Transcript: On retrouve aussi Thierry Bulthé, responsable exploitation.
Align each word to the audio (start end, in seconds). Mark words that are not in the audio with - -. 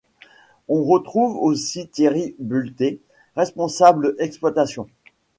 On 0.67 0.83
retrouve 0.83 1.35
aussi 1.37 1.87
Thierry 1.87 2.33
Bulthé, 2.39 3.01
responsable 3.35 4.15
exploitation. 4.17 4.87